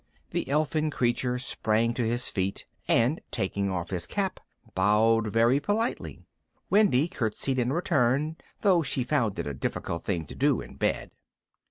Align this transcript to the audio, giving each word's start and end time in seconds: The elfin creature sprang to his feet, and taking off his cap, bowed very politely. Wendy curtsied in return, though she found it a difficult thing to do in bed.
The 0.31 0.49
elfin 0.49 0.89
creature 0.89 1.37
sprang 1.37 1.93
to 1.93 2.03
his 2.03 2.27
feet, 2.27 2.65
and 2.87 3.21
taking 3.29 3.69
off 3.69 3.91
his 3.91 4.07
cap, 4.07 4.39
bowed 4.73 5.27
very 5.31 5.59
politely. 5.59 6.25
Wendy 6.71 7.07
curtsied 7.07 7.59
in 7.59 7.71
return, 7.71 8.37
though 8.61 8.81
she 8.81 9.03
found 9.03 9.37
it 9.37 9.45
a 9.45 9.53
difficult 9.53 10.03
thing 10.03 10.25
to 10.25 10.33
do 10.33 10.59
in 10.59 10.73
bed. 10.73 11.11